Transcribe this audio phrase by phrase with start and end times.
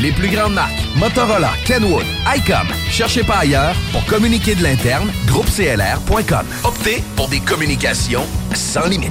[0.00, 2.04] Les plus grandes marques, Motorola, Kenwood,
[2.36, 2.68] ICOM.
[2.88, 6.46] Cherchez pas ailleurs pour communiquer de l'interne, groupeclr.com.
[6.62, 8.24] Optez pour des communications
[8.54, 9.10] sans limite.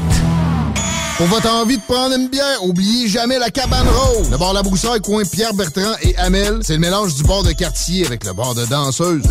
[1.17, 4.29] Pour votre envie de prendre une bière, oubliez jamais la cabane rose.
[4.29, 7.51] Le bar La Broussaille, coin Pierre Bertrand et Amel, c'est le mélange du bar de
[7.51, 9.23] quartier avec le bar de danseuse.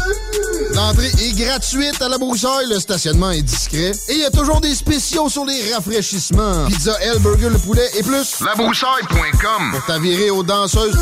[0.75, 4.61] L'entrée est gratuite à La Broussaille, le stationnement est discret et il y a toujours
[4.61, 6.67] des spéciaux sur les rafraîchissements.
[6.67, 8.41] Pizza, L, burger, le poulet et plus.
[8.45, 10.99] Labroussaille.com Pour t'avirer aux danseuses.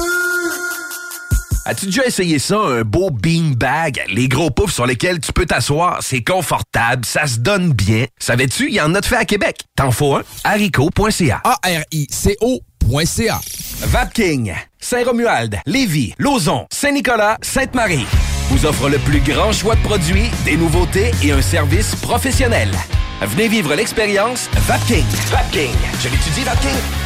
[1.67, 4.03] As-tu déjà essayé ça, un beau bean bag?
[4.09, 8.05] Les gros poufs sur lesquels tu peux t'asseoir, c'est confortable, ça se donne bien.
[8.19, 9.61] Savais-tu, il y en a de fait à Québec.
[9.77, 10.23] T'en faut un?
[10.45, 11.41] haricot.ca.
[11.45, 13.41] A-R-I-C-O.ca.
[13.81, 18.07] Vapking, Saint-Romuald, Lévis, Lauson, Saint-Nicolas, Sainte-Marie
[18.51, 22.71] vous offre le plus grand choix de produits, des nouveautés et un service professionnel.
[23.23, 25.05] Venez vivre l'expérience Vapking.
[25.31, 25.75] Vapking.
[26.03, 27.04] Je l'étudie, Vapking?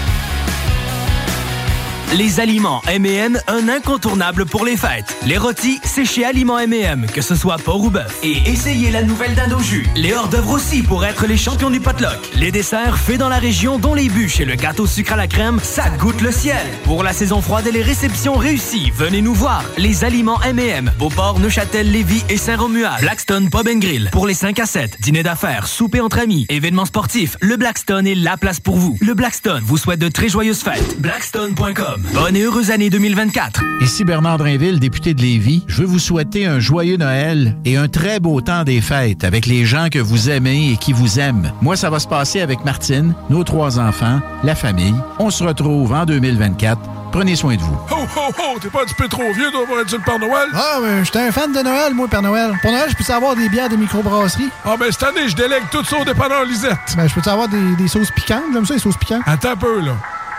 [2.17, 5.15] Les aliments M&M, un incontournable pour les fêtes.
[5.27, 8.21] Les rôtis, c'est chez Aliments M&M, que ce soit porc ou bœuf.
[8.23, 9.87] Et essayez la nouvelle dinde jus.
[9.95, 12.19] Les hors-d'œuvre aussi pour être les champions du potluck.
[12.35, 15.27] Les desserts faits dans la région, dont les bûches et le gâteau sucre à la
[15.27, 16.67] crème, ça goûte le ciel.
[16.85, 19.63] Pour la saison froide et les réceptions réussies, venez nous voir.
[19.77, 23.03] Les aliments M&M, Beauport, Neuchâtel, Lévis et Saint-Romuald.
[23.03, 24.09] Blackstone Pub and Grill.
[24.13, 28.15] Pour les 5 à 7, dîner d'affaires, souper entre amis, événements sportifs, le Blackstone est
[28.15, 28.97] la place pour vous.
[29.03, 30.99] Le Blackstone vous souhaite de très joyeuses fêtes.
[31.01, 31.98] Blackstone.com.
[32.15, 33.63] Bonne et heureuse année 2024.
[33.81, 35.65] Ici Bernard Drinville, député de Lévis.
[35.67, 39.47] Je veux vous souhaiter un joyeux Noël et un très beau temps des fêtes avec
[39.47, 41.53] les gens que vous aimez et qui vous aiment.
[41.61, 44.95] Moi, ça va se passer avec Martine, nos trois enfants, la famille.
[45.19, 46.79] On se retrouve en 2024.
[47.11, 47.75] Prenez soin de vous.
[47.91, 48.59] Ho, ho, ho!
[48.61, 50.49] T'es pas un petit peu trop vieux, toi, pour être le Père Noël?
[50.55, 52.53] Ah, mais j'étais un fan de Noël, moi, Père Noël.
[52.61, 54.51] Pour Noël, je peux avoir des bières de microbrasserie?
[54.65, 56.77] Ah, ben cette année, je délègue tout ça au dépanneur Lisette.
[56.97, 58.43] Ben, je peux avoir des, des sauces piquantes?
[58.53, 59.23] J'aime ça, les sauces piquantes.
[59.27, 59.93] Attends un peu, là.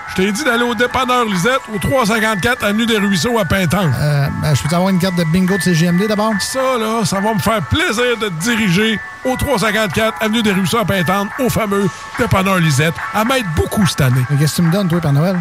[0.10, 3.90] Je t'ai dit d'aller au dépanneur Lisette, au 354 Avenue des Ruisseaux à Pintan.
[4.00, 6.34] Euh, ben, je peux avoir une carte de bingo de CGMD d'abord?
[6.40, 10.80] Ça, là, ça va me faire plaisir de te diriger au 354 Avenue des Ruisseaux
[10.80, 14.22] à Pintan, au fameux dépanneur Lisette, à m'aide beaucoup cette année.
[14.30, 15.40] Mais qu'est-ce que tu me donnes, toi, Père Noël?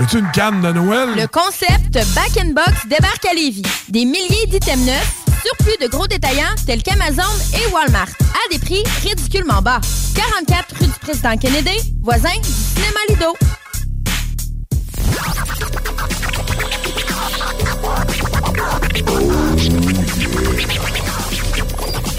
[0.00, 1.10] As-tu une canne de Noël?
[1.16, 3.62] Le concept Back in Box débarque à Lévis.
[3.88, 5.12] Des milliers d'items neufs,
[5.44, 7.22] surplus de gros détaillants tels qu'Amazon
[7.54, 9.80] et Walmart, à des prix ridiculement bas.
[10.14, 13.36] 44 rue du Président Kennedy, voisin du cinéma Lido.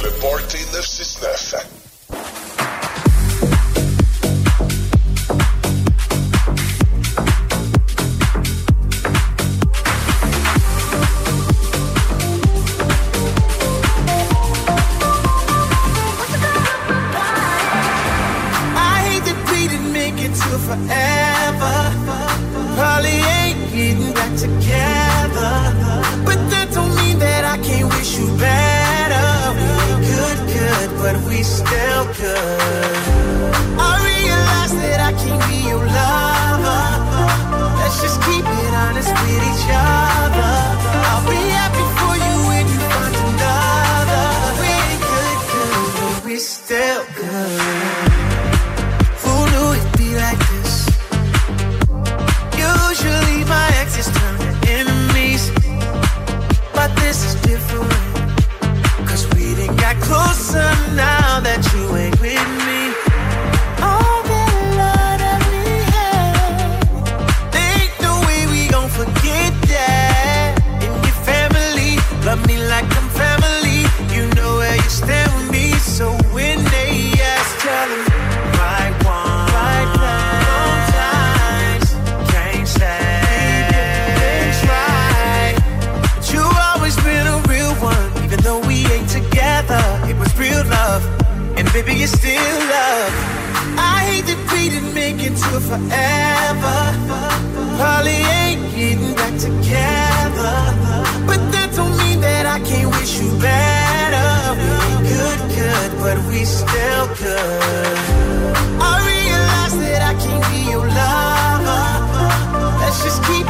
[0.03, 1.72] Le Party 969.
[91.73, 93.13] Baby, it's still love.
[93.81, 96.77] I hate that we didn't make it to forever.
[97.81, 100.53] Probably ain't getting back together,
[101.25, 104.29] but that don't mean that I can't wish you better.
[104.61, 107.97] We good, good, but we still good.
[108.77, 111.85] I realize that I can't be your lover.
[112.81, 113.42] Let's just keep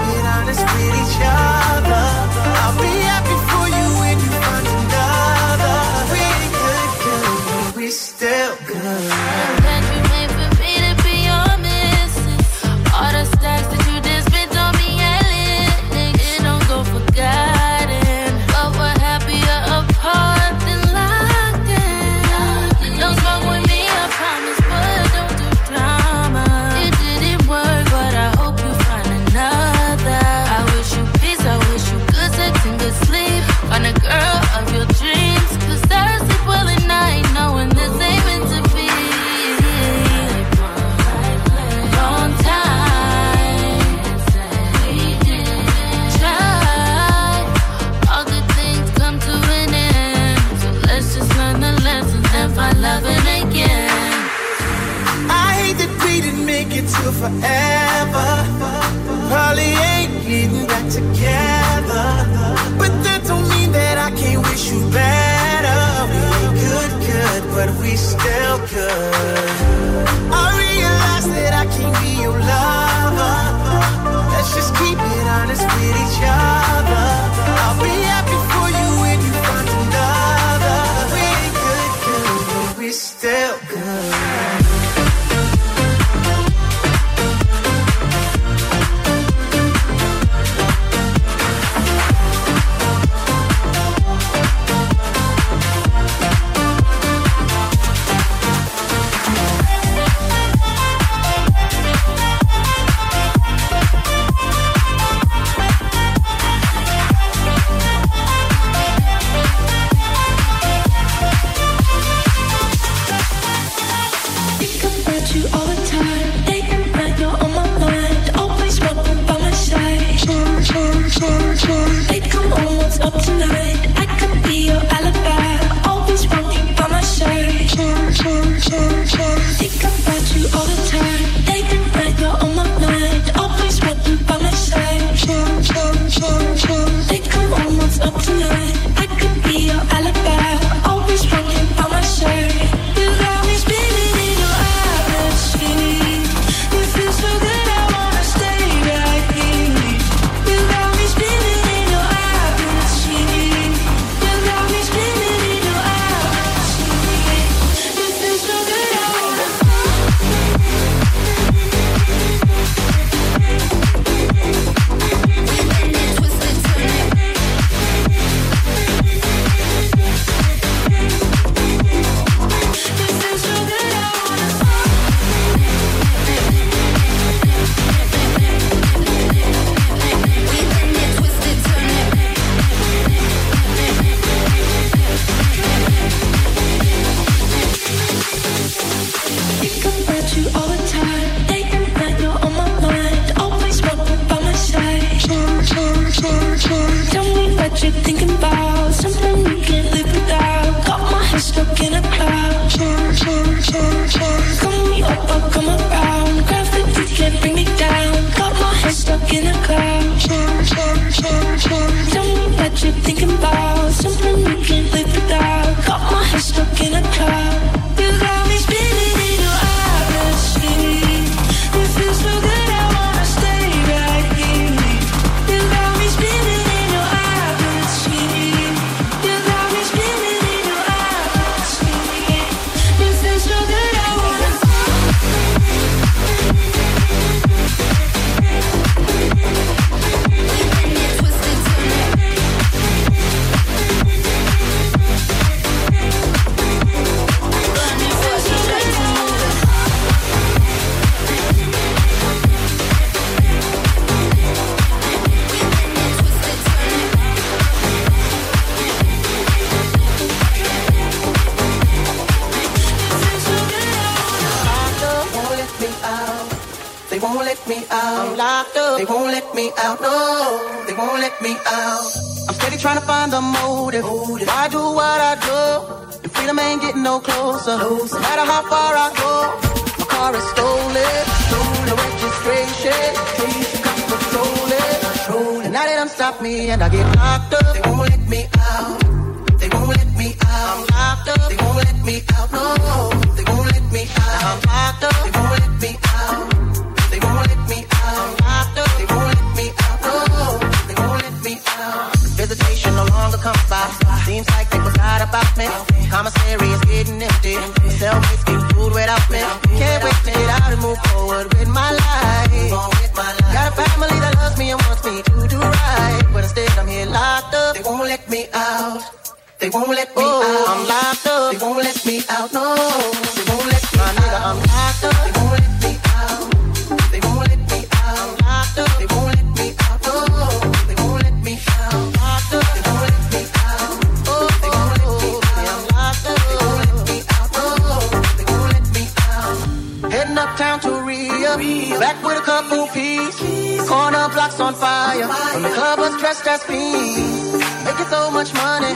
[346.53, 347.57] caffeine.
[347.85, 348.93] Making so much money.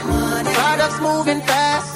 [0.58, 1.94] Products moving fast.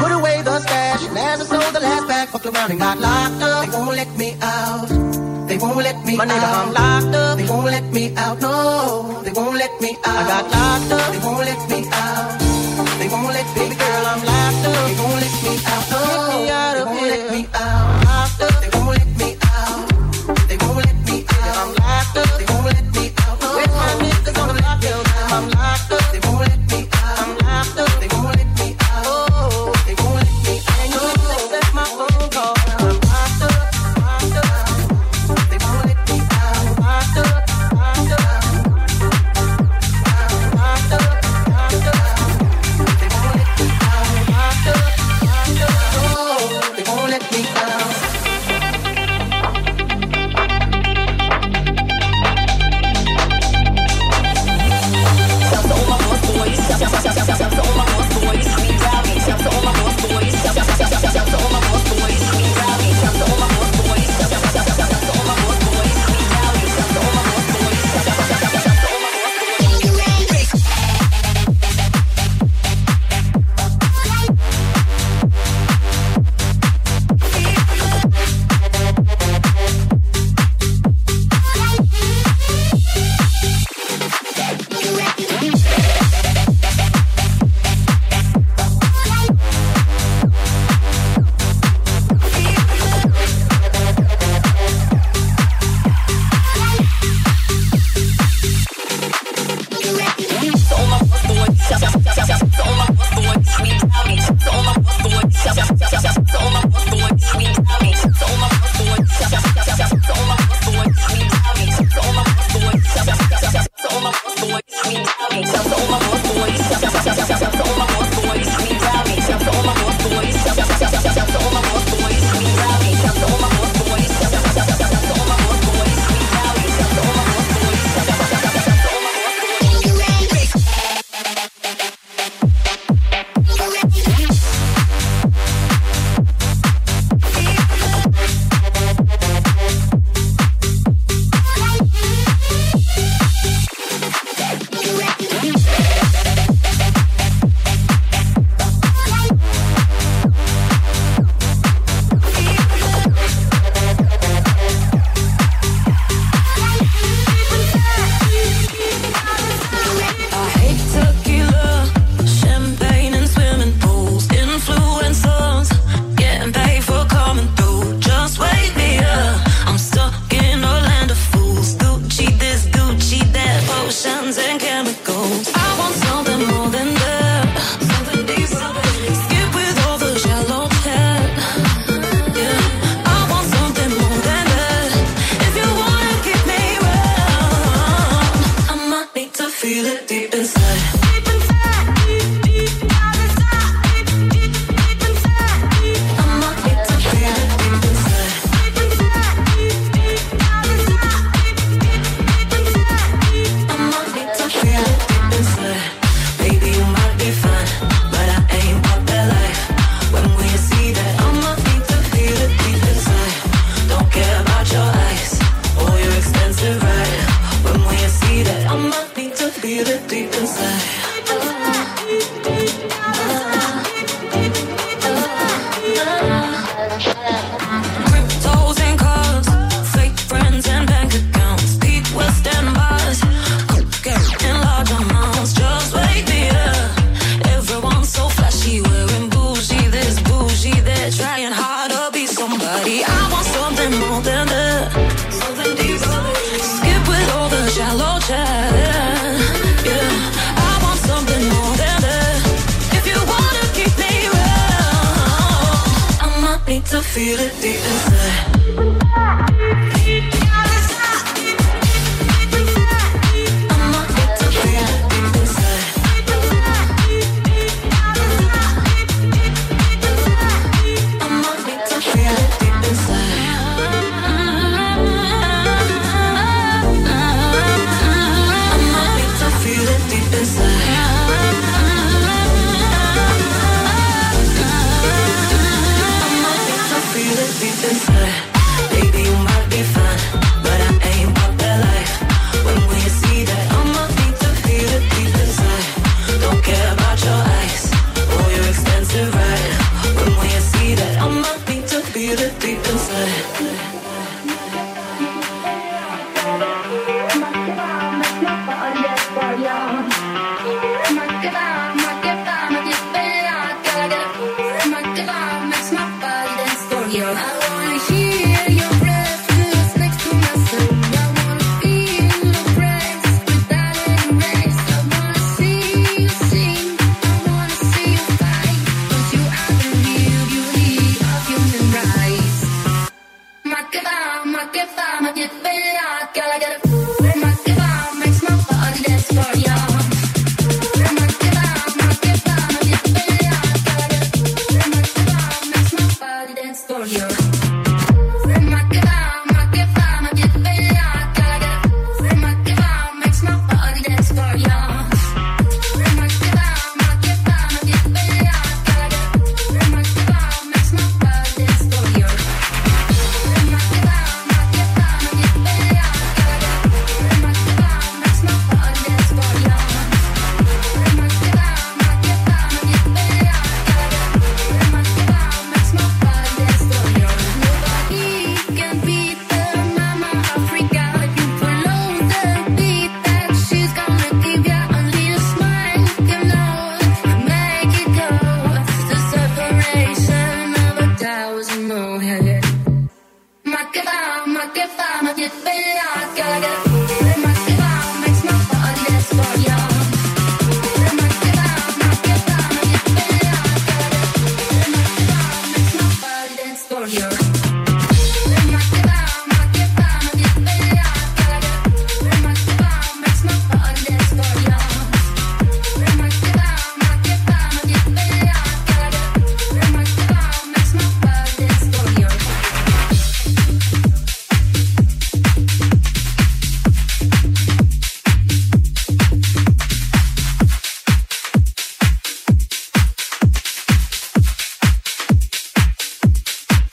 [0.00, 1.02] Put away the stash.
[1.08, 3.64] And as I sold the last bag, fucked around and got locked up.
[3.64, 4.88] They won't let me out.
[5.48, 6.56] They won't let me My out.
[6.60, 7.38] I'm locked up.
[7.38, 8.40] They won't let me out.
[8.40, 10.18] No, they won't let me out.
[10.20, 11.08] I got locked up.
[11.12, 11.69] They won't let me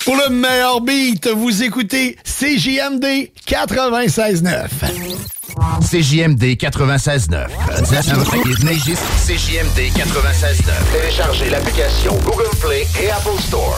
[0.07, 4.69] Pour le meilleur beat, vous écoutez CJMD 96.9.
[5.81, 7.47] CJMD 96.9.
[9.27, 10.71] CJMD 96.9.
[10.93, 13.77] Téléchargez l'application Google Play et Apple Store.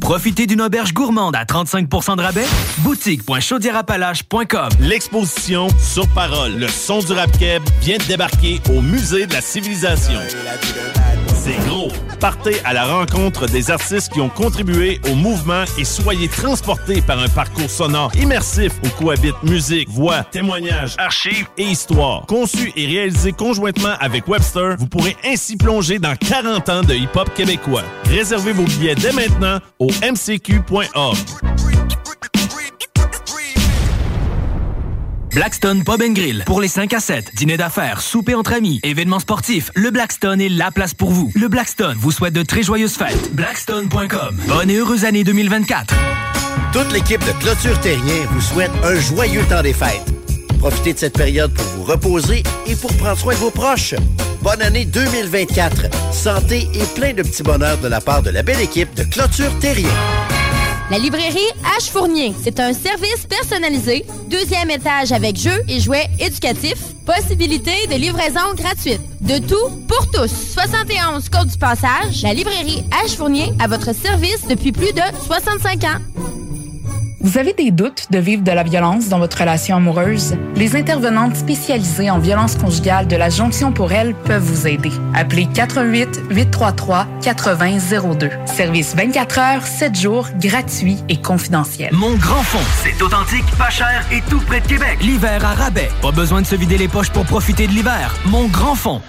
[0.00, 2.46] Profitez d'une auberge gourmande à 35% de rabais?
[2.78, 9.32] Boutique.chaudierapalache.com L'exposition Sur Parole, le son du rap keb vient de débarquer au Musée de
[9.34, 10.20] la Civilisation.
[11.34, 11.88] C'est gros.
[12.20, 17.20] Partez à la rencontre des artistes qui ont contribué au mouvement et soyez transportés par
[17.20, 22.26] un parcours sonore immersif où cohabitent musique, voix, témoignages, archives et histoire.
[22.26, 27.32] Conçu et réalisé conjointement avec Webster, vous pourrez ainsi plonger dans 40 ans de hip-hop
[27.34, 27.84] québécois.
[28.06, 31.16] Réservez vos billets dès maintenant au mcq.org.
[35.34, 36.42] Blackstone Pub and Grill.
[36.46, 40.48] Pour les 5 à 7, dîner d'affaires, souper entre amis, événements sportifs, le Blackstone est
[40.48, 41.30] la place pour vous.
[41.34, 43.34] Le Blackstone vous souhaite de très joyeuses fêtes.
[43.34, 44.36] Blackstone.com.
[44.48, 45.94] Bonne et heureuse année 2024.
[46.72, 50.17] Toute l'équipe de Clôture Terrien vous souhaite un joyeux temps des fêtes.
[50.58, 53.94] Profitez de cette période pour vous reposer et pour prendre soin de vos proches.
[54.42, 56.12] Bonne année 2024.
[56.12, 59.56] Santé et plein de petits bonheurs de la part de la belle équipe de Clôture
[59.60, 59.88] Terrien.
[60.90, 61.38] La librairie
[61.78, 67.96] H Fournier, c'est un service personnalisé, deuxième étage avec jeux et jouets éducatifs, possibilité de
[67.96, 69.02] livraison gratuite.
[69.20, 70.30] De tout pour tous.
[70.54, 75.84] 71 Côte du Passage, la librairie H Fournier à votre service depuis plus de 65
[75.84, 76.00] ans.
[77.20, 80.36] Vous avez des doutes de vivre de la violence dans votre relation amoureuse?
[80.54, 84.92] Les intervenantes spécialisées en violence conjugale de la Jonction pour elle peuvent vous aider.
[85.14, 88.30] Appelez 88 833 8002.
[88.46, 91.92] Service 24 heures, 7 jours, gratuit et confidentiel.
[91.92, 94.98] Mon grand fond, c'est authentique, pas cher et tout près de Québec.
[95.00, 95.90] L'hiver à rabais.
[96.00, 98.14] Pas besoin de se vider les poches pour profiter de l'hiver.
[98.26, 99.02] Mon grand fond.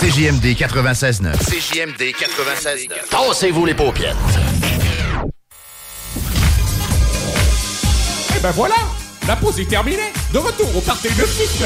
[0.00, 1.36] CJMD 96.9.
[1.38, 3.08] CJMD 96.9.
[3.10, 4.16] Tassez-vous les paupières.
[8.44, 8.74] Ben voilà,
[9.26, 10.12] la pause est terminée.
[10.30, 11.64] De retour au party de 6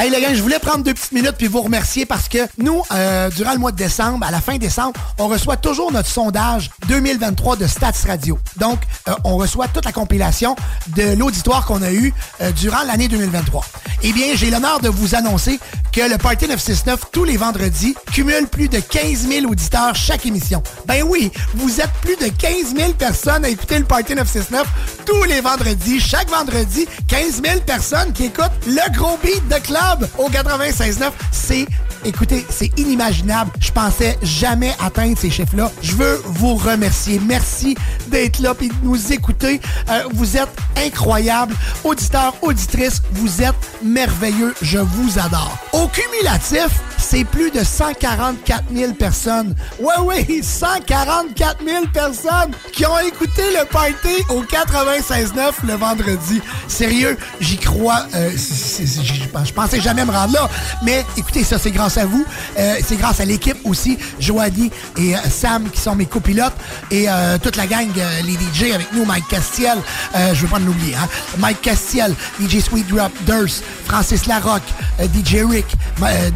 [0.00, 2.84] Hey les gars, je voulais prendre deux petites minutes puis vous remercier parce que nous,
[2.92, 6.70] euh, durant le mois de décembre, à la fin décembre, on reçoit toujours notre sondage
[6.86, 8.38] 2023 de Stats Radio.
[8.58, 10.54] Donc, euh, on reçoit toute la compilation
[10.94, 13.64] de l'auditoire qu'on a eu euh, durant l'année 2023.
[14.04, 15.58] Eh bien, j'ai l'honneur de vous annoncer
[15.92, 20.62] que le Party 969, tous les vendredis, cumule plus de 15 000 auditeurs chaque émission.
[20.86, 24.66] Ben oui, vous êtes plus de 15 000 personnes à écouter le Party 969
[25.04, 26.00] tous les vendredis.
[26.00, 31.10] Chaque vendredi, 15 000 personnes qui écoutent le gros beat de club au 96.9.
[31.32, 31.66] C'est
[32.04, 33.50] Écoutez, c'est inimaginable.
[33.60, 35.70] Je pensais jamais atteindre ces chiffres-là.
[35.82, 37.20] Je veux vous remercier.
[37.26, 37.76] Merci
[38.08, 39.60] d'être là et de nous écouter.
[39.90, 41.54] Euh, vous êtes incroyables.
[41.84, 44.54] Auditeurs, auditrices, vous êtes merveilleux.
[44.62, 45.56] Je vous adore.
[45.72, 49.54] Au cumulatif, c'est plus de 144 000 personnes.
[49.80, 56.40] Ouais, oui, 144 000 personnes qui ont écouté le party au 96.9 le vendredi.
[56.68, 58.06] Sérieux, j'y crois.
[58.14, 60.48] euh, je pensais jamais me rendre là.
[60.82, 62.24] Mais écoutez, ça, c'est à vous.
[62.58, 66.56] Euh, c'est grâce à l'équipe aussi, Joanie et euh, Sam qui sont mes copilotes
[66.90, 67.88] et euh, toute la gang,
[68.24, 69.78] les DJ avec nous, Mike Castiel,
[70.14, 71.08] je veux pas l'oublier, hein?
[71.38, 74.62] Mike Castiel, DJ Sweet Drop, Durst, Francis Larocque,
[75.00, 75.66] DJ Rick,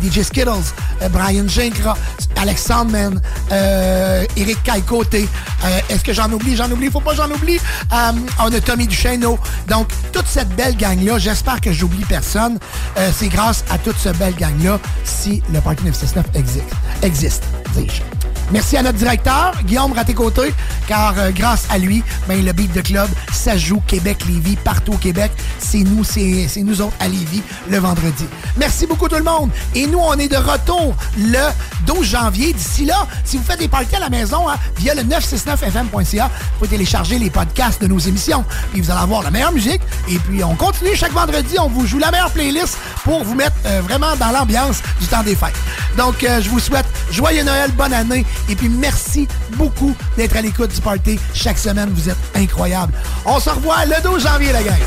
[0.02, 0.72] DJ Skittles,
[1.10, 1.96] Brian Gincra,
[2.36, 3.20] Alex Sandman,
[4.36, 4.58] Eric.
[5.64, 6.56] Euh, Est-ce que j'en oublie?
[6.56, 7.58] J'en oublie, faut pas j'en oublie.
[8.38, 9.38] On a Tommy Duchesneau.
[9.68, 12.58] Donc, toute cette belle gang-là, j'espère que j'oublie personne.
[13.12, 16.74] C'est grâce à toute cette belle gang-là si le Parti 969 existe.
[17.02, 18.21] Existe, dis-je.
[18.52, 20.52] Merci à notre directeur, Guillaume Raté-Côté,
[20.86, 24.98] car euh, grâce à lui, ben, le beat de club, ça joue Québec-Lévis, partout au
[24.98, 25.32] Québec.
[25.58, 28.26] C'est nous, c'est nous autres à Lévis, le vendredi.
[28.58, 29.50] Merci beaucoup tout le monde.
[29.74, 31.38] Et nous, on est de retour le
[31.86, 32.52] 12 janvier.
[32.52, 36.58] D'ici là, si vous faites des parties à la maison, hein, via le 969fm.ca, vous
[36.58, 38.44] pouvez télécharger les podcasts de nos émissions.
[38.72, 39.80] Puis vous allez avoir la meilleure musique.
[40.10, 41.56] Et puis, on continue chaque vendredi.
[41.58, 45.22] On vous joue la meilleure playlist pour vous mettre euh, vraiment dans l'ambiance du temps
[45.22, 45.56] des fêtes.
[45.96, 48.26] Donc, euh, je vous souhaite joyeux Noël, bonne année.
[48.48, 51.90] Et puis, merci beaucoup d'être à l'écoute du party chaque semaine.
[51.94, 52.92] Vous êtes incroyables.
[53.24, 54.80] On se revoit le 12 janvier, la gang.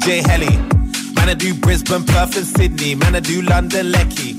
[0.00, 0.56] DJ Helly.
[1.12, 2.94] Man, I do Brisbane, Perth, and Sydney.
[2.94, 4.32] Man, I do London, Lecky.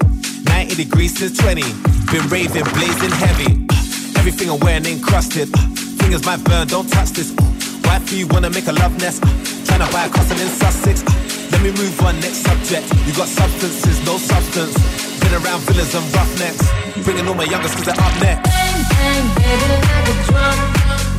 [0.50, 1.62] 90 degrees to 20.
[2.10, 3.68] Been raving, blazing heavy.
[3.70, 5.54] Uh, everything I'm wearing encrusted.
[5.54, 5.62] Uh,
[6.02, 7.38] fingers might burn, don't touch this.
[7.38, 7.46] Uh,
[7.86, 9.22] Wifey wanna make a love nest.
[9.70, 11.06] Tryna buy a castle in Sussex.
[11.52, 12.90] Let me move on, next subject.
[13.06, 14.74] You got substances, no substance.
[15.22, 16.66] Been around villas and roughnecks.
[17.06, 18.50] Bringing all my youngest cause they're up next.
[18.50, 20.58] Bang, bang, baby, like a drum.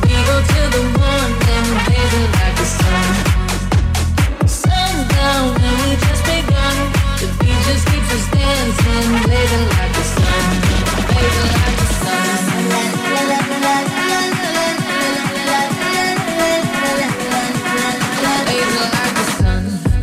[0.03, 1.65] We go to the one, then
[2.35, 3.32] like the sun.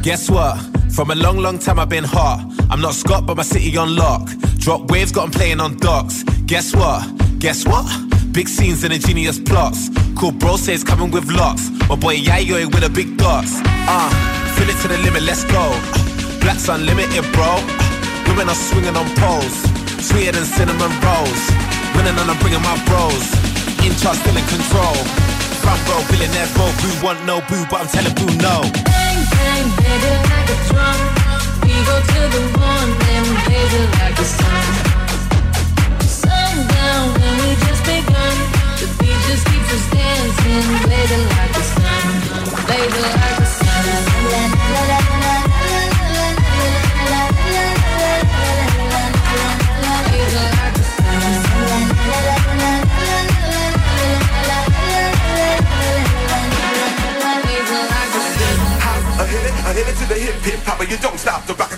[0.03, 0.59] Guess what?
[0.91, 2.41] From a long, long time I've been hot.
[2.71, 4.29] I'm not Scott, but my city on lock.
[4.57, 6.25] Drop waves, got them playing on docks.
[6.47, 7.07] Guess what?
[7.39, 7.87] Guess what?
[8.33, 9.89] Big scenes and ingenious plots.
[10.19, 11.71] Cool bro says coming with lots.
[11.89, 13.61] My boy Yayo with a big dots.
[13.65, 15.73] Uh fill it to the limit, let's go.
[16.44, 17.57] Black's unlimited, bro.
[18.29, 19.57] Women are swinging on poles,
[20.05, 21.42] sweeter than cinnamon rolls.
[21.96, 23.25] Winning and I'm bringing my bros.
[23.81, 24.96] In charge, still in control.
[25.64, 26.68] Front row, billionaire, bro.
[26.85, 28.57] Who want no boo, but I'm telling boo no.
[28.85, 31.01] Bang, bang, baby, like a drum.
[31.64, 34.64] We go till the morning, baby, like the sun.
[36.05, 38.37] Sundown, when we just begun.
[38.77, 42.05] The beat just keeps us dancing, baby, like the sun.
[42.68, 44.10] Baby, like the sun.
[59.71, 60.91] I hit it to the hip, hop, hopper.
[60.91, 61.70] You don't stop the rock.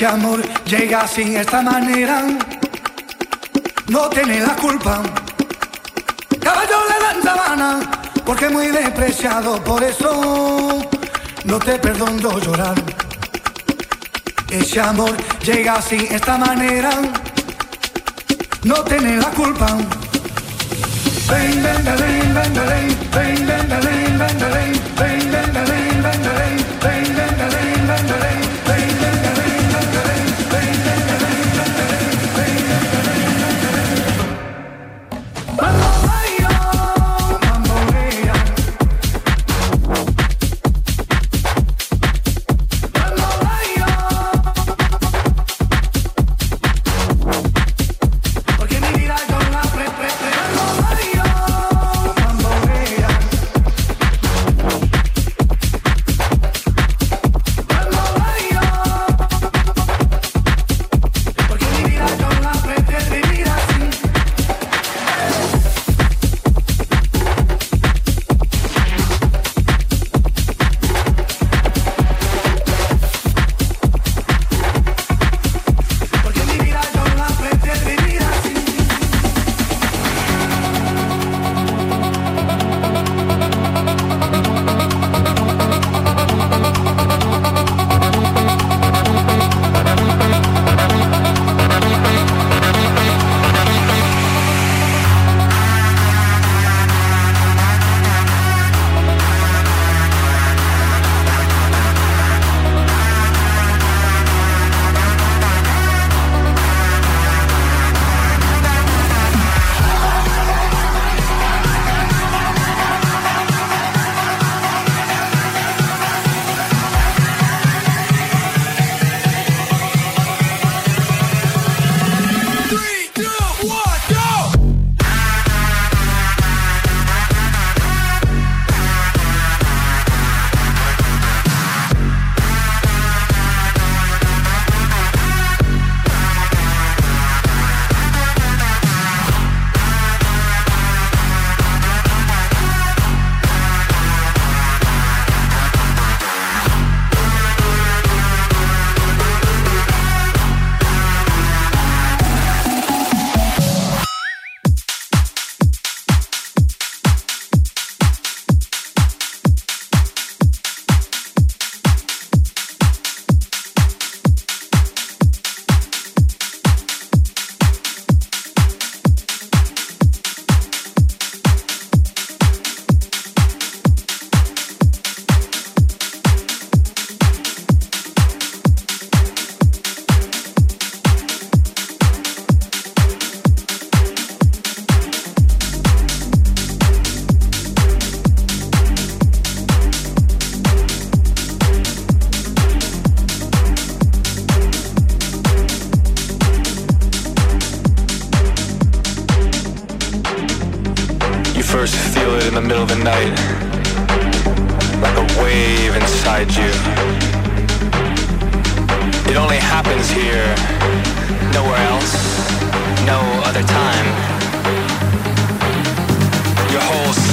[0.00, 2.22] Ese amor llega sin esta manera,
[3.88, 5.02] no tiene la culpa.
[6.40, 7.80] Caballo le dan sabana,
[8.24, 10.88] porque muy despreciado, por eso
[11.44, 12.76] no te perdono llorar.
[14.48, 16.92] Ese amor llega sin esta manera,
[18.64, 19.66] no tiene la culpa.
[21.28, 26.02] Ven, ven, ven, ven, ven, ven, ven, ven, ven, ven, ven, ven, ven, ven, ven,
[26.02, 26.69] ven, ven,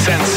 [0.07, 0.36] sense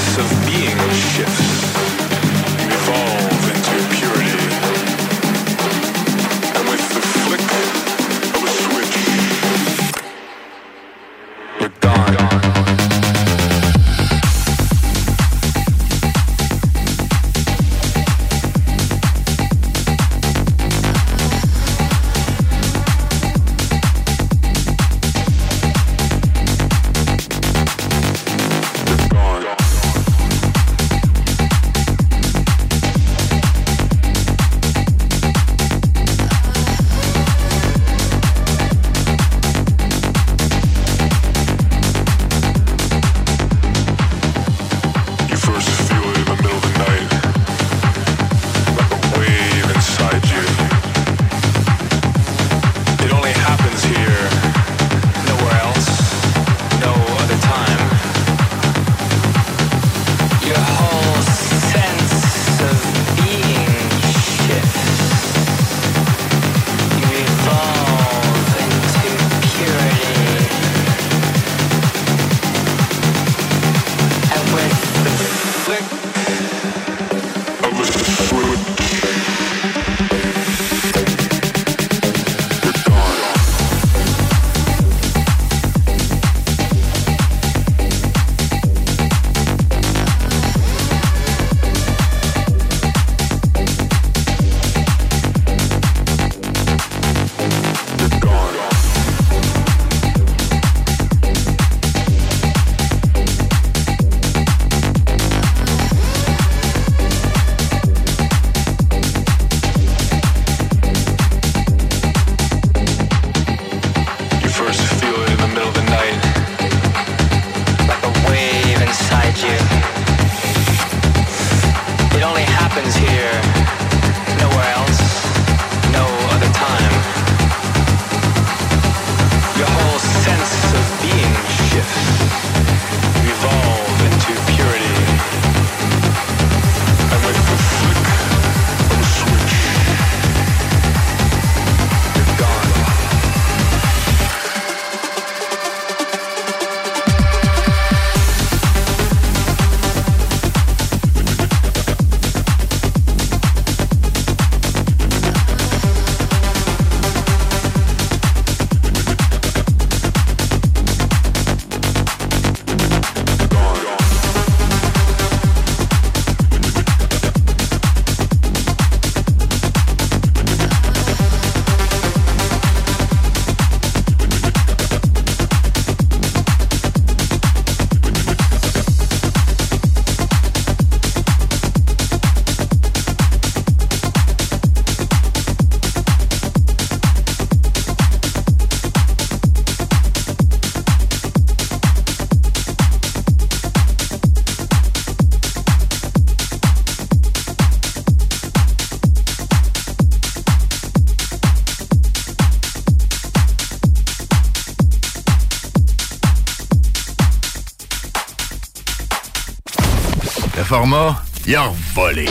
[212.11, 212.27] a volé.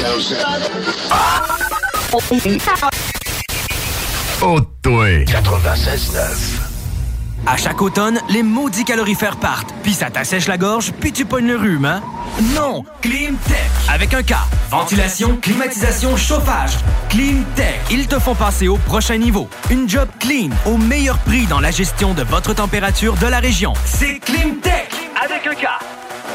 [4.41, 5.05] Oh, toi.
[5.25, 6.19] 96.9.
[7.45, 11.47] À chaque automne, les maudits calorifères partent, puis ça t'assèche la gorge, puis tu pognes
[11.47, 12.01] le rhume, hein?
[12.53, 12.83] Non!
[13.01, 13.57] Climtech!
[13.87, 14.33] Avec un K.
[14.69, 16.73] Ventilation, climatisation, chauffage.
[17.09, 17.79] Climtech.
[17.89, 19.49] Ils te font passer au prochain niveau.
[19.71, 23.73] Une job clean, au meilleur prix dans la gestion de votre température de la région.
[23.85, 24.91] C'est Climtech!
[25.23, 25.67] Avec un K.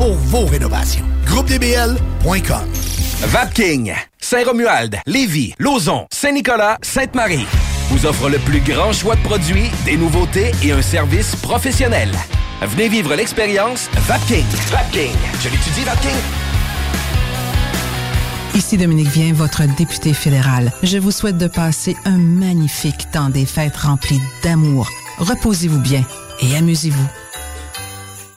[0.00, 1.04] pour vos rénovations.
[1.26, 2.64] GroupeDBL.com
[3.20, 7.46] Vapking, Saint-Romuald, Lévis, Lauson, Saint-Nicolas, Sainte-Marie
[7.90, 12.08] vous offre le plus grand choix de produits, des nouveautés et un service professionnel.
[12.62, 14.46] Venez vivre l'expérience Vapking.
[14.70, 15.12] Vapking.
[15.42, 16.10] Je l'étudie, Vapking.
[18.54, 20.72] Ici Dominique Vien, votre député fédéral.
[20.82, 24.88] Je vous souhaite de passer un magnifique temps des fêtes rempli d'amour.
[25.18, 26.04] Reposez-vous bien
[26.40, 27.08] et amusez-vous.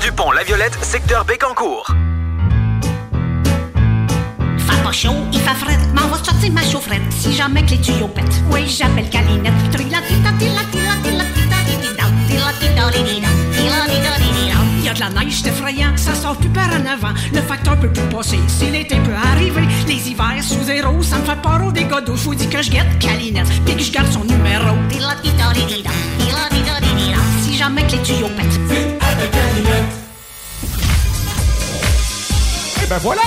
[0.00, 1.86] du pont La Violette, secteur Bécancourt.
[4.58, 8.42] Fait pas chaud, il fait va ma chaufferette si jamais que les tuyaux pètent.
[8.50, 9.52] Oui, j'appelle Calinette.
[14.78, 17.14] Il y a de la neige, c'est effrayant, ça sort plus par en avant.
[17.32, 19.62] Le facteur peut plus passer, si l'été peut arriver.
[19.86, 22.14] Les hivers sous zéro, ça me fait peur au dégâts d'eau.
[22.14, 24.76] Vous dis que je guette Calinette, puis que je garde son numéro.
[27.60, 28.58] Jamais que les tuyaux pètent.
[32.82, 33.20] Et ben voilà,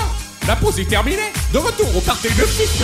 [0.48, 1.32] la pause est terminée.
[1.54, 2.84] De retour au party de 6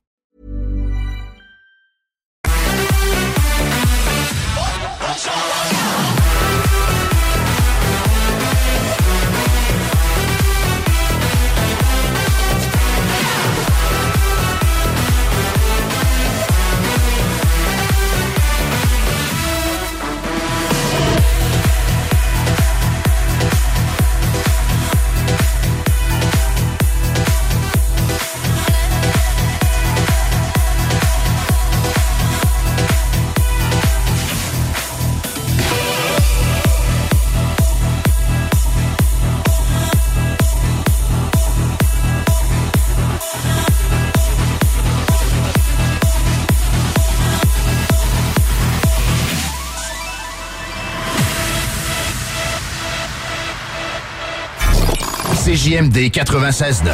[55.71, 56.91] CJMD 96.9.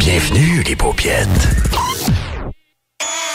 [0.00, 1.63] Bienvenue, les paupiètes.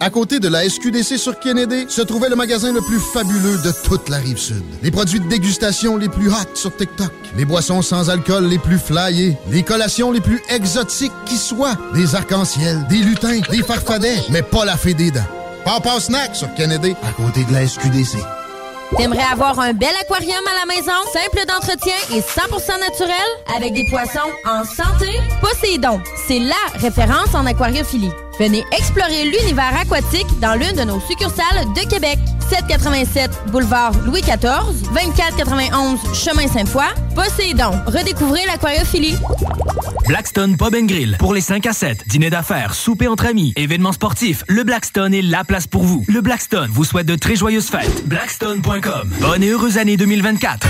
[0.00, 3.72] À côté de la SQDC sur Kennedy se trouvait le magasin le plus fabuleux de
[3.84, 4.62] toute la rive sud.
[4.82, 8.78] Les produits de dégustation les plus hot sur TikTok, les boissons sans alcool les plus
[8.78, 14.42] flyées, les collations les plus exotiques qui soient, des arcs-en-ciel, des lutins, des farfadets, mais
[14.42, 15.20] pas la fée des dents.
[15.64, 18.18] Papa Snack sur Kennedy, à côté de la SQDC.
[18.96, 23.16] T'aimerais avoir un bel aquarium à la maison, simple d'entretien et 100% naturel,
[23.56, 25.08] avec des poissons en santé?
[25.40, 28.10] Poséidon, c'est LA référence en aquariophilie.
[28.42, 32.18] Venez explorer l'univers aquatique dans l'une de nos succursales de Québec.
[32.50, 36.82] 787 boulevard Louis XIV, 2491 chemin Sainte-Foy.
[37.14, 39.16] Poséidon, redécouvrez l'aquariophilie.
[40.08, 41.16] Blackstone Pub and Grill.
[41.20, 45.22] Pour les 5 à 7, dîner d'affaires, souper entre amis, événements sportifs, le Blackstone est
[45.22, 46.04] la place pour vous.
[46.08, 48.08] Le Blackstone vous souhaite de très joyeuses fêtes.
[48.08, 49.08] Blackstone.com.
[49.20, 50.66] Bonne et heureuse année 2024.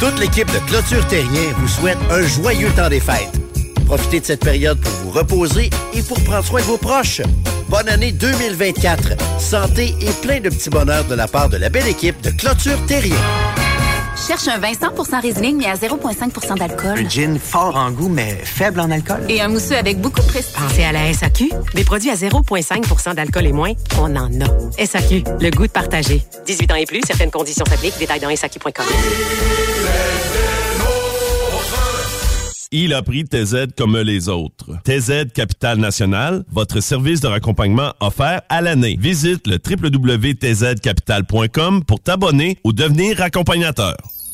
[0.00, 3.38] Toute l'équipe de Clôture Terrien vous souhaite un joyeux temps des fêtes.
[3.86, 7.22] Profitez de cette période pour vous reposer et pour prendre soin de vos proches.
[7.68, 9.14] Bonne année 2024.
[9.40, 12.84] Santé et plein de petits bonheurs de la part de la belle équipe de Clôture
[12.86, 13.16] Terrien.
[14.26, 16.98] Cherche un vin 100% Riesling, mais à 0,5% d'alcool.
[16.98, 19.20] Un gin fort en goût, mais faible en alcool.
[19.28, 20.54] Et un mousseux avec beaucoup de prestige.
[20.54, 21.50] Pensez à la SAQ.
[21.74, 24.84] Des produits à 0,5% d'alcool et moins, on en a.
[24.84, 26.22] SAQ, le goût de partager.
[26.46, 27.98] 18 ans et plus, certaines conditions s'appliquent.
[27.98, 28.86] Détails dans SAQ.com.
[32.72, 34.72] Il a pris TZ comme les autres.
[34.82, 38.96] TZ Capital National, votre service de raccompagnement offert à l'année.
[38.98, 43.96] Visite le www.tzcapital.com pour t'abonner ou devenir accompagnateur.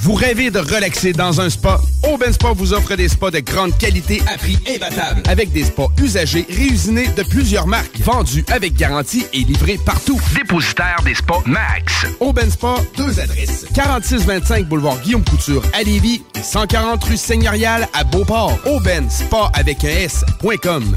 [0.00, 1.80] Vous rêvez de relaxer dans un spa?
[2.12, 5.22] Aubin Spa vous offre des spas de grande qualité à prix imbattable.
[5.28, 10.20] Avec des spas usagés, réusinés de plusieurs marques, vendus avec garantie et livrés partout.
[10.34, 12.06] Dépositaire des spas Max.
[12.20, 13.66] Aubin Spa, deux adresses.
[13.74, 18.58] 4625 boulevard Guillaume Couture à Lévis et 140 rue Seigneurial à Beauport.
[18.66, 20.96] Aubin Spa avec un S.com.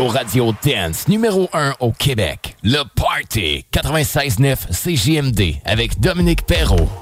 [0.00, 2.56] radio dance numéro 1 au Québec.
[2.62, 7.01] Le Party 96.9 CJMD avec Dominique Perrault.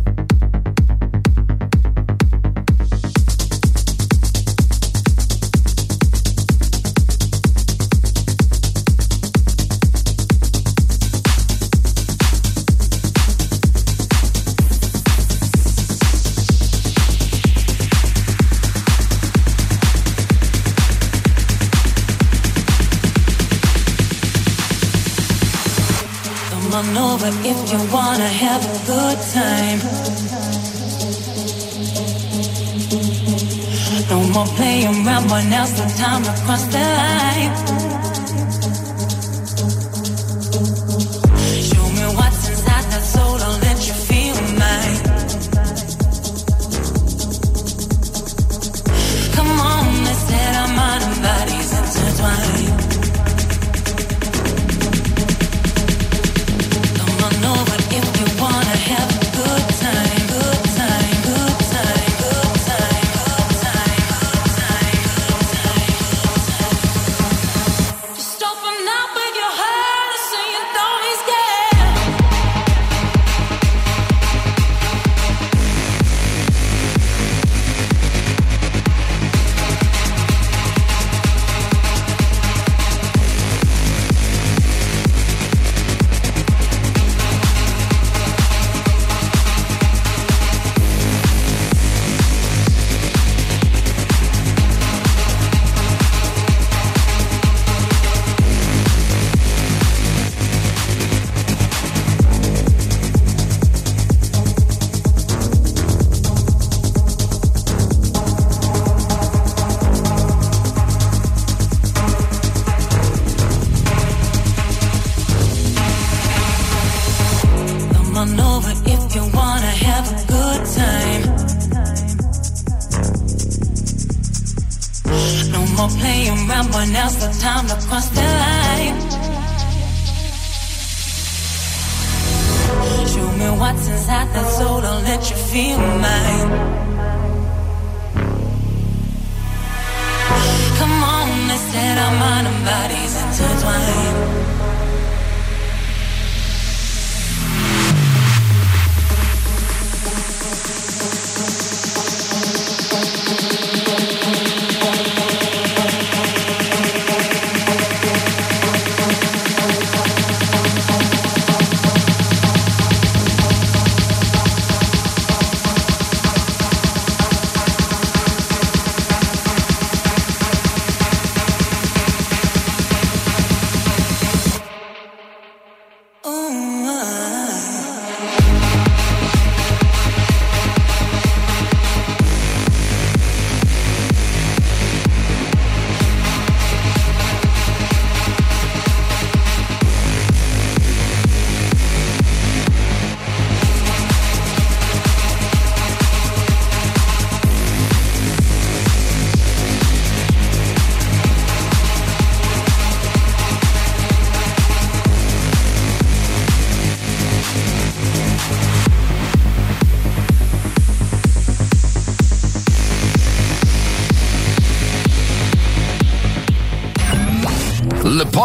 [27.21, 29.79] But if you wanna have a good time,
[34.09, 38.00] no more playing around, when now's the time to cross the line.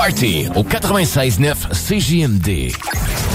[0.07, 3.26] Party au 96.9 CJMD.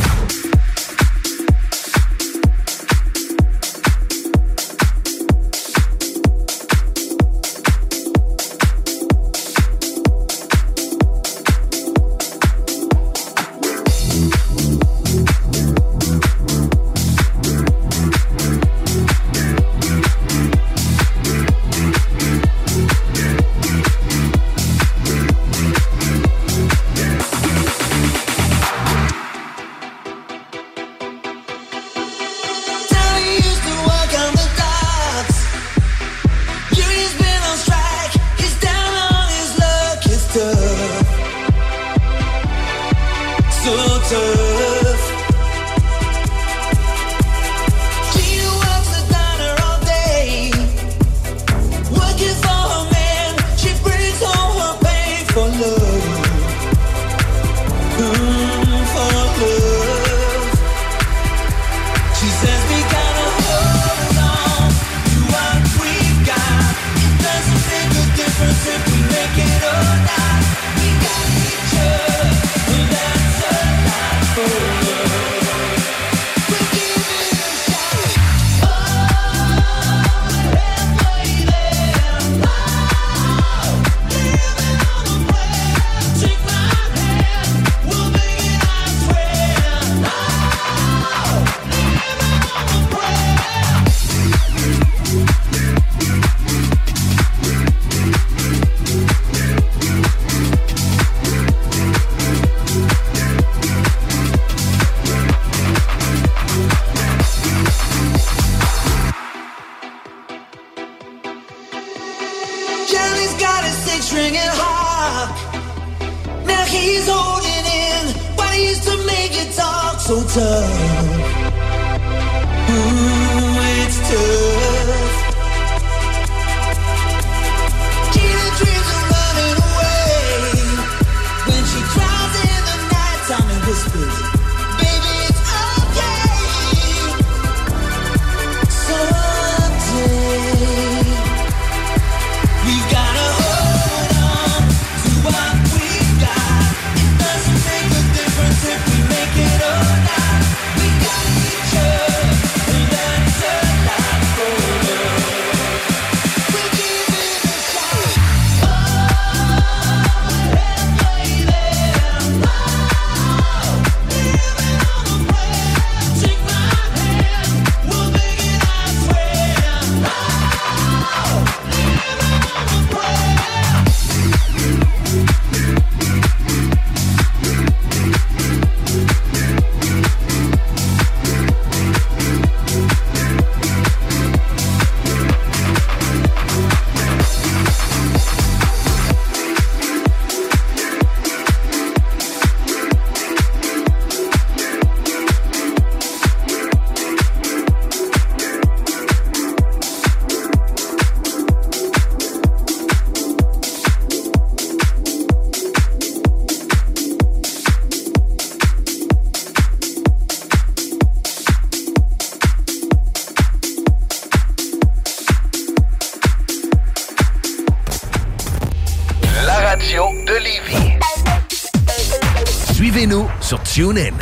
[223.82, 224.14] TuneIn.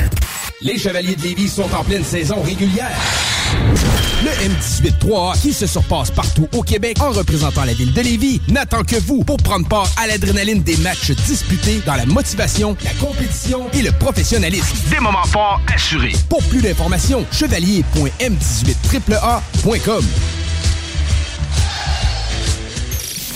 [0.62, 2.98] Les Chevaliers de Lévis sont en pleine saison régulière.
[4.24, 8.86] Le M18-3A, qui se surpasse partout au Québec en représentant la ville de Lévis, n'attend
[8.86, 13.70] que vous pour prendre part à l'adrénaline des matchs disputés dans la motivation, la compétition
[13.74, 14.78] et le professionnalisme.
[14.90, 16.14] Des moments forts assurés.
[16.30, 20.06] Pour plus d'informations, chevalier.m18AAA.com.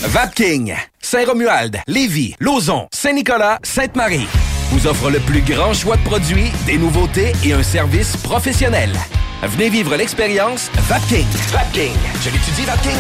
[0.04, 4.30] Vapking, Saint-Romuald, Lévis, Lauson, Saint-Nicolas, Sainte-Marie
[4.74, 8.92] vous offre le plus grand choix de produits, des nouveautés et un service professionnel.
[9.44, 11.28] Venez vivre l'expérience Vapking.
[11.52, 11.94] Vapking.
[12.24, 12.92] Je l'étudie, Vapking.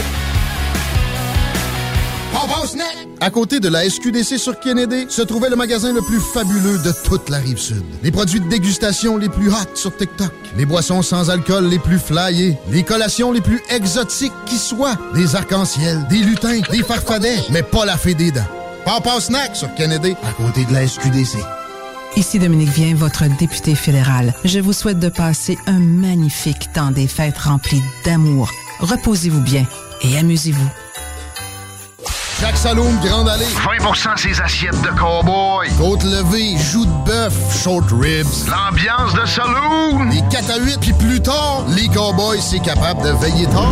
[3.21, 6.91] À côté de la SQDC sur Kennedy, se trouvait le magasin le plus fabuleux de
[7.05, 7.83] toute la rive sud.
[8.03, 11.99] Les produits de dégustation les plus hot sur TikTok, les boissons sans alcool les plus
[11.99, 17.63] flyées, les collations les plus exotiques qui soient, des arcs-en-ciel, des lutins, des farfadets, mais
[17.63, 18.41] pas la fée des dents.
[18.85, 21.37] Papa Snack sur Kennedy, à côté de la SQDC.
[22.15, 24.35] Ici Dominique Vien, votre député fédéral.
[24.45, 28.51] Je vous souhaite de passer un magnifique temps des fêtes rempli d'amour.
[28.79, 29.65] Reposez-vous bien
[30.03, 30.69] et amusez-vous.
[32.39, 33.45] Chaque Saloon Grande Allée.
[33.45, 35.69] 20% ses assiettes de cowboy.
[35.77, 38.27] Côte levée, joues de bœuf, short ribs.
[38.47, 40.09] L'ambiance de saloon.
[40.11, 43.71] Les 4 à 8, puis plus tard, les cowboys, c'est capable de veiller tard.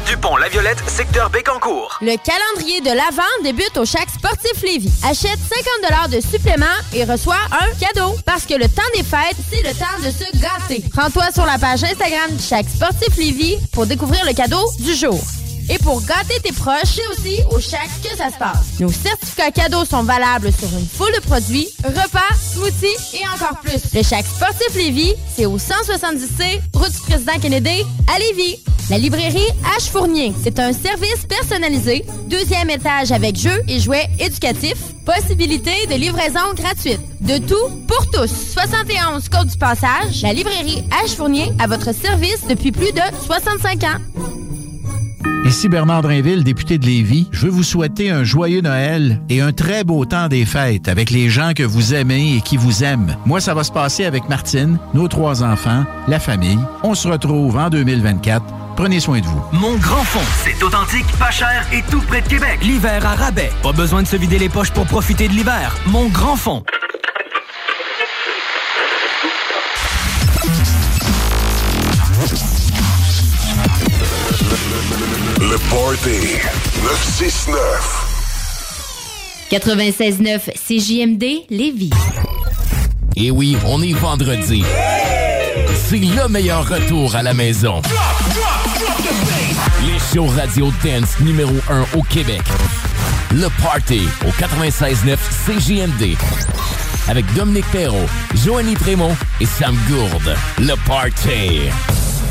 [0.05, 1.97] du pont La Violette, secteur Bécancourt.
[2.01, 4.91] Le calendrier de l'Avent débute au Chac Sportif Lévis.
[5.03, 5.39] Achète
[5.81, 8.15] 50 de supplément et reçois un cadeau.
[8.25, 10.83] Parce que le temps des fêtes, c'est le temps de se gâter.
[10.95, 15.19] Rends-toi sur la page Instagram du Chac Sportif Lévis pour découvrir le cadeau du jour.
[15.73, 18.77] Et pour gâter tes proches, c'est aussi au Chac que ça se passe.
[18.81, 23.81] Nos certificats cadeaux sont valables sur une foule de produits, repas, smoothies et encore plus.
[23.93, 28.59] Le Chac Sportif Lévis, c'est au 170C, route du président Kennedy, à Lévis.
[28.89, 34.83] La librairie H Fournier, c'est un service personnalisé, deuxième étage avec jeux et jouets éducatifs,
[35.05, 36.99] possibilité de livraison gratuite.
[37.21, 38.29] De tout pour tous.
[38.53, 43.83] 71 Côte du Passage, la librairie H Fournier à votre service depuis plus de 65
[43.85, 44.31] ans.
[45.43, 47.27] Ici Bernard Drinville, député de Lévis.
[47.31, 51.09] Je veux vous souhaiter un joyeux Noël et un très beau temps des fêtes avec
[51.09, 53.17] les gens que vous aimez et qui vous aiment.
[53.25, 56.59] Moi, ça va se passer avec Martine, nos trois enfants, la famille.
[56.83, 58.43] On se retrouve en 2024.
[58.75, 59.41] Prenez soin de vous.
[59.51, 62.59] Mon grand fond, c'est authentique, pas cher et tout près de Québec.
[62.61, 63.51] L'hiver à rabais.
[63.63, 65.75] Pas besoin de se vider les poches pour profiter de l'hiver.
[65.87, 66.63] Mon grand fond.
[75.51, 76.37] Le Party
[76.81, 77.49] 969.
[79.51, 81.89] 96.9 CJMD Lévis.
[83.17, 84.63] Et Eh oui, on est vendredi.
[85.89, 87.81] C'est le meilleur retour à la maison.
[89.85, 92.43] Les shows radio dance numéro 1 au Québec.
[93.33, 96.15] Le Party au 96.9 CJMD.
[97.09, 98.07] Avec Dominique Perrault,
[98.45, 100.33] Joanny Prémont et Sam Gourde.
[100.59, 101.69] Le Party.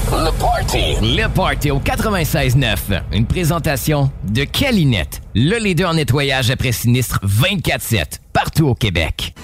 [0.09, 0.97] Le Party.
[1.01, 3.03] Le Party au 96.9.
[3.13, 5.21] Une présentation de Calinette.
[5.35, 8.19] Le leader en nettoyage après sinistre 24-7.
[8.33, 9.35] Partout au Québec.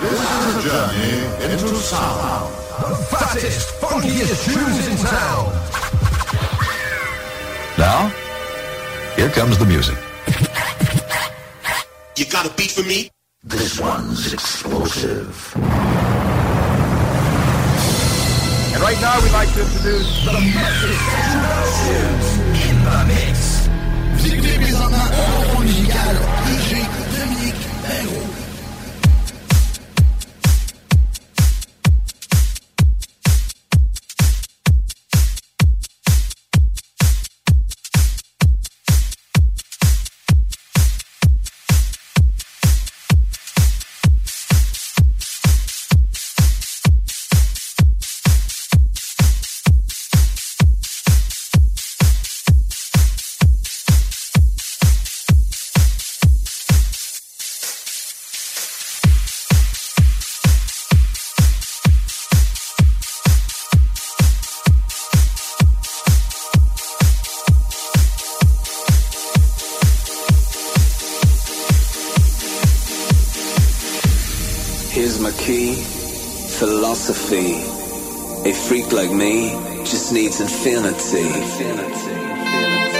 [0.00, 2.54] This is a journey into sound.
[2.78, 5.52] The fattest, funkiest tunes in town.
[7.76, 8.10] Now,
[9.16, 9.96] here comes the music.
[12.16, 13.10] You got a beat for me?
[13.42, 15.54] This one's explosive.
[15.56, 15.64] And
[18.82, 20.32] right now we'd like to introduce the
[22.68, 23.66] in the mix.
[24.12, 25.54] Vous écoutez présentement un
[78.92, 79.50] like me
[79.84, 81.22] just needs infinity.
[81.62, 82.99] Relax,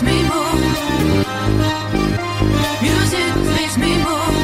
[0.00, 0.12] Music
[3.46, 4.36] makes me move.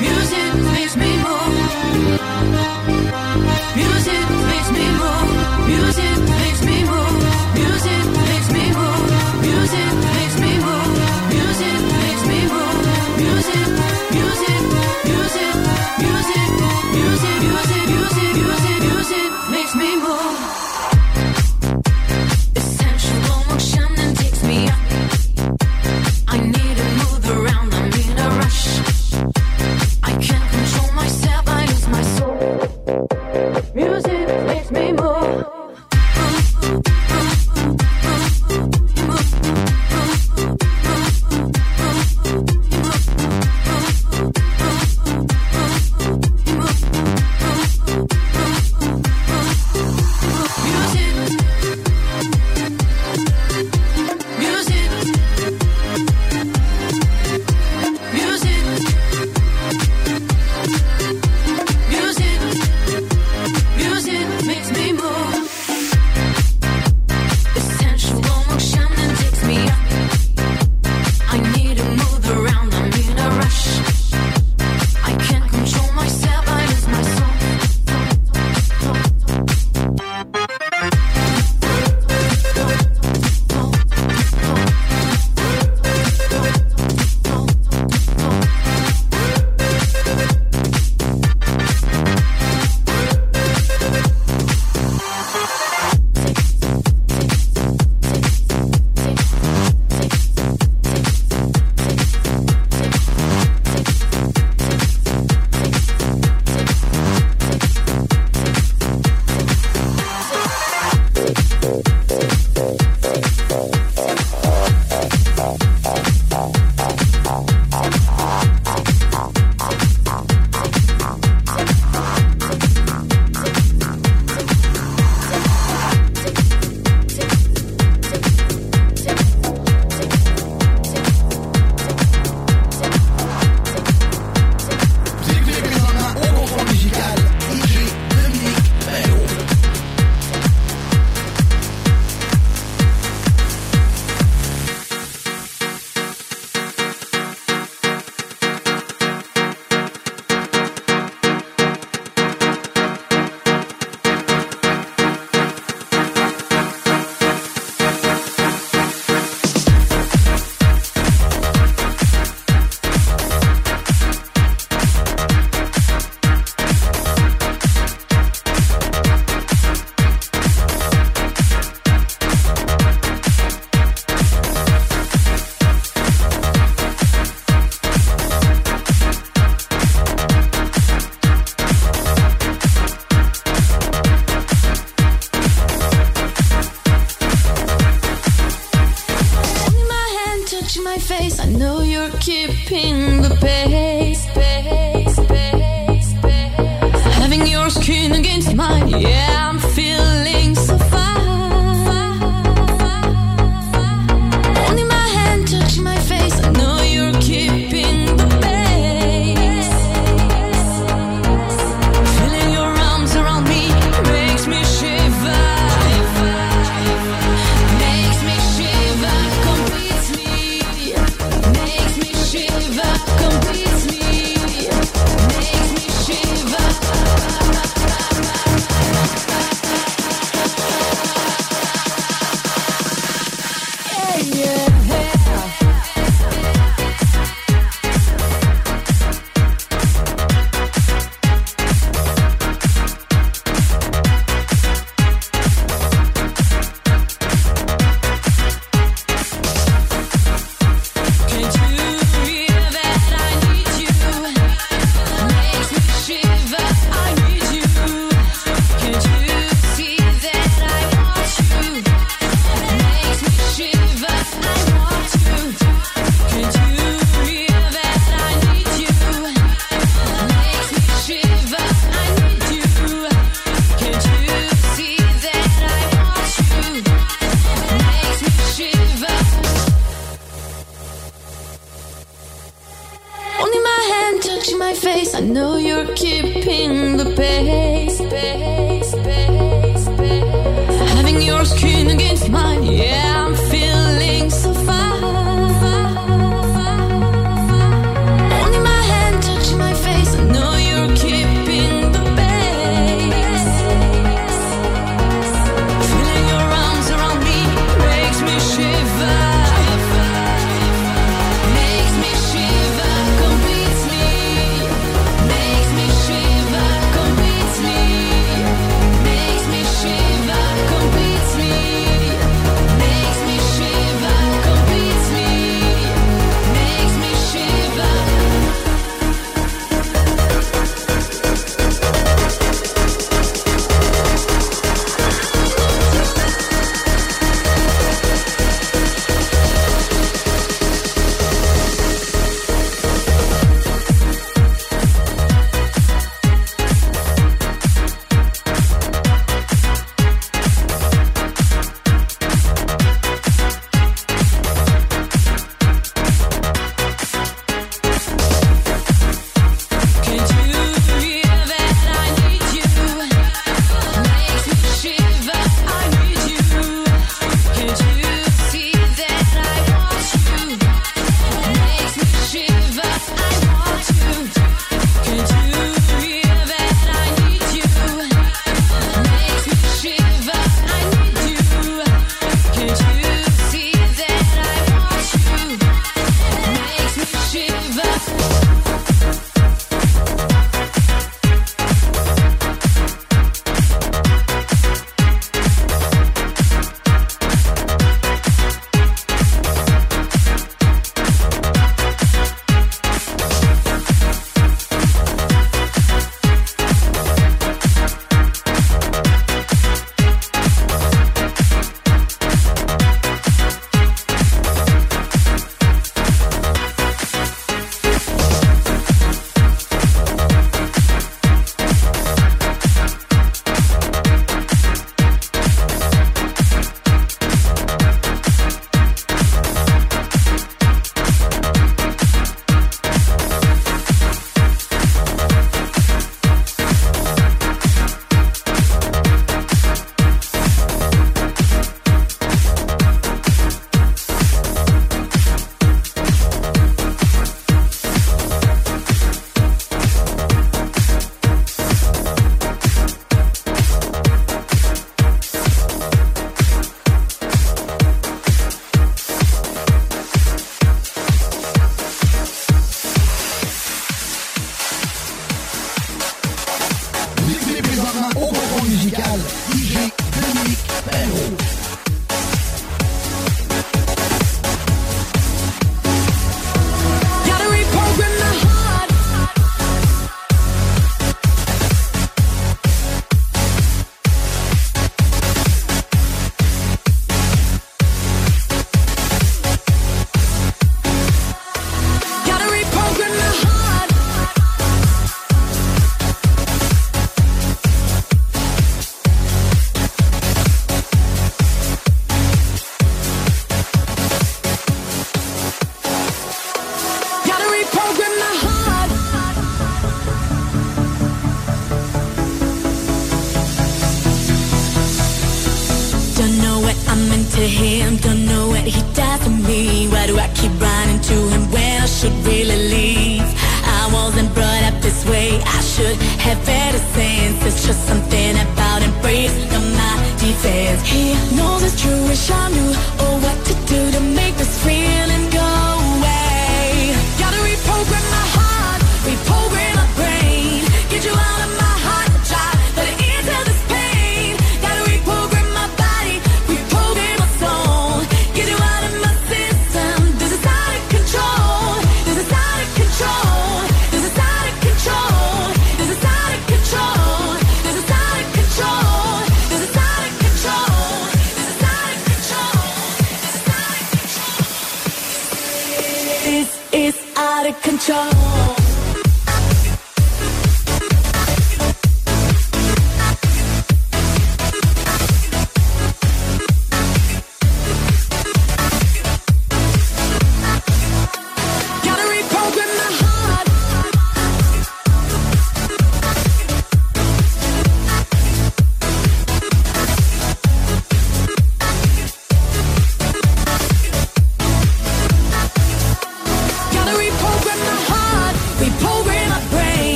[0.00, 2.81] Music makes me move.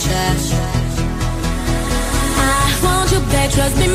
[0.00, 0.54] The.
[2.36, 3.89] I want you back, trust me,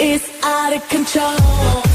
[0.00, 1.89] Is out of control.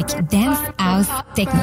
[0.00, 1.60] Musique dance, house, techno.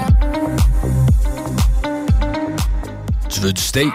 [3.29, 3.91] Tu veux du steak?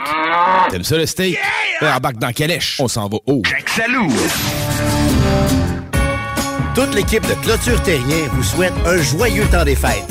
[0.70, 1.38] T'aimes ça le steak?
[1.80, 1.96] Yeah!
[1.96, 2.78] Embarque dans Calèche.
[2.80, 3.42] On s'en va haut.
[3.44, 4.08] Jack Salou.
[6.74, 10.06] Toute l'équipe de Clôture Terrien vous souhaite un joyeux temps des fêtes.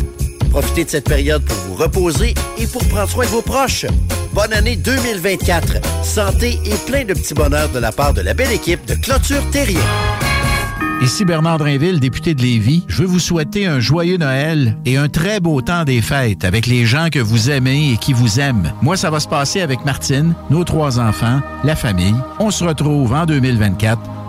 [0.51, 3.85] Profitez de cette période pour vous reposer et pour prendre soin de vos proches.
[4.33, 5.77] Bonne année 2024.
[6.03, 9.41] Santé et plein de petits bonheurs de la part de la belle équipe de Clôture
[9.51, 9.79] Terrien.
[11.01, 12.83] Ici Bernard Drinville, député de Lévis.
[12.87, 16.67] Je veux vous souhaiter un joyeux Noël et un très beau temps des fêtes avec
[16.67, 18.71] les gens que vous aimez et qui vous aiment.
[18.83, 22.13] Moi, ça va se passer avec Martine, nos trois enfants, la famille.
[22.37, 24.20] On se retrouve en 2024.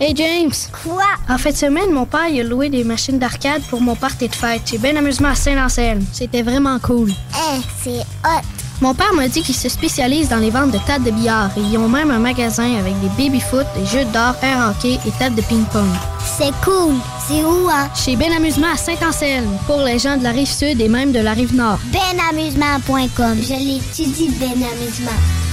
[0.00, 0.52] Hey James!
[0.82, 1.04] Quoi?
[1.28, 4.34] En fait, semaine, mon père il a loué des machines d'arcade pour mon party de
[4.34, 4.62] fête.
[4.66, 6.04] J'ai bien amusement à Saint-Anselme.
[6.12, 7.10] C'était vraiment cool.
[7.10, 8.42] Eh, c'est hot!
[8.80, 11.60] Mon père m'a dit qu'il se spécialise dans les ventes de tables de billard et
[11.60, 15.36] ils ont même un magasin avec des baby-foot, des jeux d'or, air hockey et tables
[15.36, 15.88] de ping-pong.
[16.36, 16.94] C'est cool!
[17.28, 17.88] C'est où, hein?
[17.94, 21.20] Chez Ben Amusement à Saint-Anselme, pour les gens de la rive sud et même de
[21.20, 21.78] la rive nord.
[21.92, 23.38] Benamusement.com.
[23.40, 25.43] Je l'étudie, Ben Amusement.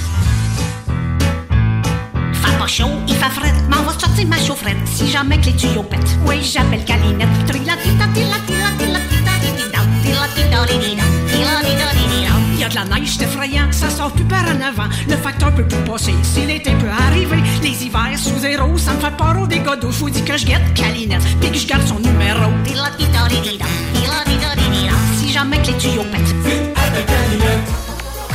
[2.61, 5.81] Pas chaud, il fait fret, m'en va sortir ma chaufferette si jamais que les tuyaux
[5.81, 6.15] pètent.
[6.27, 7.27] Oui, j'appelle Calinette.
[12.53, 14.87] Il y a de la neige, c'est effrayant, ça sort plus par en avant.
[15.09, 17.41] Le facteur peut plus passer, si l'été peut arriver.
[17.63, 19.89] Les hivers sous zéro, ça me fait peur au dégâts d'eau.
[19.89, 22.51] Vous dis que je guette Calinette, puis que je garde son numéro.
[25.17, 26.35] Si jamais que les tuyaux pètent.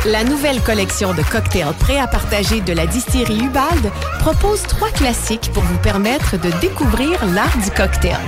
[0.07, 5.51] La nouvelle collection de cocktails prêts à partager de la distillerie Ubald propose trois classiques
[5.53, 8.21] pour vous permettre de découvrir l'art du cocktail.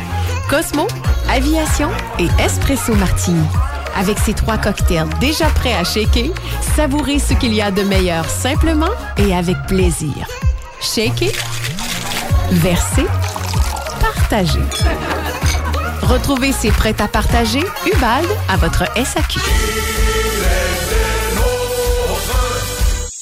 [0.51, 0.89] Cosmo,
[1.31, 1.89] Aviation
[2.19, 3.47] et Espresso Martini.
[3.97, 6.31] Avec ces trois cocktails déjà prêts à shaker,
[6.75, 10.27] savourez ce qu'il y a de meilleur simplement et avec plaisir.
[10.81, 11.31] Shaker,
[12.51, 13.07] verser,
[14.01, 14.59] partager.
[16.03, 19.39] Retrouvez ces prêts à partager Ubald à votre SAQ.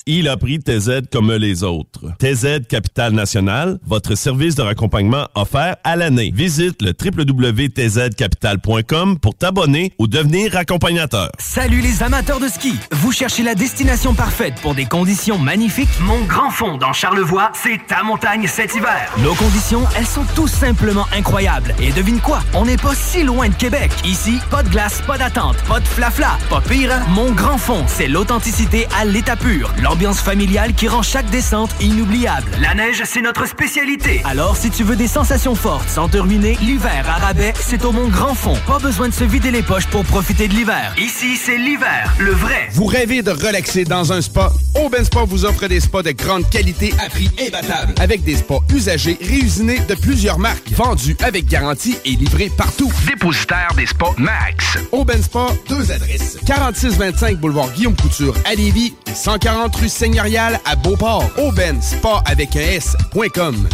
[0.08, 2.12] Il a pris TZ comme les autres.
[2.20, 6.30] TZ Capital National, votre service de raccompagnement offert à l'année.
[6.32, 11.32] Visite le www.tzcapital.com pour t'abonner ou devenir accompagnateur.
[11.40, 12.74] Salut les amateurs de ski!
[12.92, 15.88] Vous cherchez la destination parfaite pour des conditions magnifiques?
[16.02, 19.12] Mon Grand Fond dans Charlevoix, c'est ta montagne cet hiver.
[19.18, 21.74] Nos conditions, elles sont tout simplement incroyables.
[21.82, 22.44] Et devine quoi?
[22.54, 23.90] On n'est pas si loin de Québec.
[24.04, 26.38] Ici, pas de glace, pas d'attente, pas de flafla.
[26.48, 27.04] Pas pire, hein?
[27.08, 29.74] Mon Grand Fond, c'est l'authenticité à l'état pur.
[29.96, 32.50] Ambiance familiale qui rend chaque descente inoubliable.
[32.60, 34.20] La neige, c'est notre spécialité.
[34.26, 37.92] Alors, si tu veux des sensations fortes sans te ruiner, l'hiver à rabais, c'est au
[37.92, 38.58] Mont Grand Fond.
[38.66, 40.94] Pas besoin de se vider les poches pour profiter de l'hiver.
[40.98, 42.68] Ici, c'est l'hiver, le vrai.
[42.72, 44.52] Vous rêvez de relaxer dans un spa?
[44.74, 47.94] Auben Spa vous offre des spas de grande qualité à prix imbattable.
[47.98, 52.92] Avec des spas usagés, réusinés de plusieurs marques, vendus avec garantie et livrés partout.
[53.06, 54.76] Dépositaire des spas Max.
[54.92, 56.36] Auben Spa, deux adresses.
[56.44, 61.30] 4625 boulevard Guillaume Couture à Lévis et 140 rue Seigneurial à Beauport.
[61.38, 63.68] Auben Spa avec un S.com.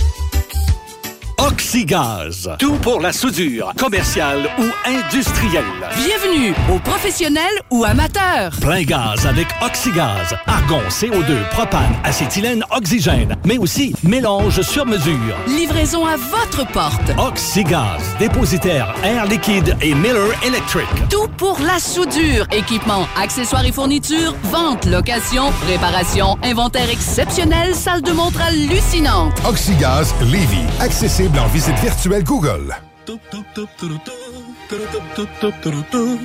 [1.38, 2.48] Oxygaz.
[2.58, 5.64] Tout pour la soudure, commerciale ou industrielle.
[5.96, 8.52] Bienvenue aux professionnels ou amateurs.
[8.60, 10.36] Plein gaz avec Oxygaz.
[10.46, 13.36] Argon, CO2, propane, acétylène, oxygène.
[13.44, 15.36] Mais aussi mélange sur mesure.
[15.48, 17.10] Livraison à votre porte.
[17.18, 18.00] Oxygaz.
[18.18, 20.86] Dépositaire Air Liquide et Miller Electric.
[21.10, 22.46] Tout pour la soudure.
[22.52, 29.32] Équipement, accessoires et fournitures, vente, location, réparation, inventaire exceptionnel, salle de montre hallucinante.
[29.48, 30.62] Oxygaz Levy.
[30.80, 32.74] Accessible en visite virtuelle Google.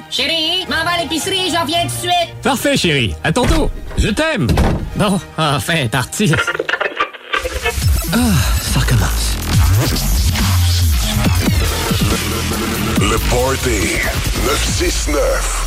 [0.09, 2.41] Chérie, m'en va à l'épicerie, j'en viens tout de suite.
[2.41, 3.15] Parfait, chérie.
[3.23, 3.69] À tantôt.
[3.97, 4.47] Je t'aime.
[4.95, 6.33] Bon, enfin, parti.
[8.13, 8.17] Ah,
[8.61, 9.37] ça recommence.
[12.99, 13.97] Le Party
[14.45, 15.66] 969.